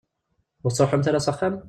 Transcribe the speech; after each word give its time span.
Ur 0.63 0.71
tettruḥumt 0.71 1.09
ara 1.09 1.25
s 1.25 1.27
axxam? 1.31 1.55